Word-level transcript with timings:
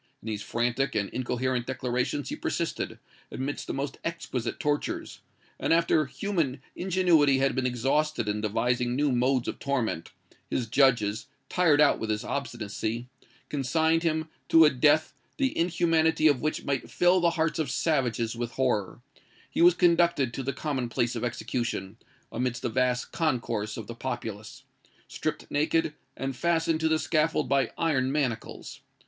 In 0.19 0.25
these 0.29 0.41
frantic 0.41 0.95
and 0.95 1.11
incoherent 1.11 1.67
declarations 1.67 2.29
he 2.29 2.35
persisted, 2.35 2.97
amidst 3.31 3.67
the 3.67 3.73
most 3.75 3.99
exquisite 4.03 4.59
tortures; 4.59 5.19
and 5.59 5.71
after 5.71 6.07
human 6.07 6.59
ingenuity 6.75 7.37
had 7.37 7.53
been 7.53 7.67
exhausted 7.67 8.27
in 8.27 8.41
devising 8.41 8.95
new 8.95 9.11
modes 9.11 9.47
of 9.47 9.59
torment, 9.59 10.09
his 10.49 10.65
judges, 10.65 11.27
tired 11.49 11.79
out 11.79 11.99
with 11.99 12.09
his 12.09 12.23
obstinacy, 12.23 13.09
consigned 13.47 14.01
him 14.01 14.27
to 14.49 14.65
a 14.65 14.71
death, 14.71 15.13
the 15.37 15.55
inhumanity 15.55 16.25
of 16.27 16.41
which 16.41 16.65
might 16.65 16.89
fill 16.89 17.19
the 17.19 17.29
hearts 17.37 17.59
of 17.59 17.69
savages 17.69 18.35
with 18.35 18.53
horror: 18.53 19.01
he 19.51 19.61
was 19.61 19.75
conducted 19.75 20.33
to 20.33 20.41
the 20.41 20.51
common 20.51 20.89
place 20.89 21.15
of 21.15 21.23
execution, 21.23 21.97
amidst 22.31 22.65
a 22.65 22.69
vast 22.69 23.11
concourse 23.11 23.77
of 23.77 23.85
the 23.85 23.93
populace; 23.93 24.63
stripped 25.07 25.45
naked, 25.51 25.93
and 26.17 26.35
fastened 26.35 26.79
to 26.79 26.87
the 26.87 26.97
scaffold 26.97 27.47
by 27.47 27.69
iron 27.77 28.11
manacles. 28.11 28.79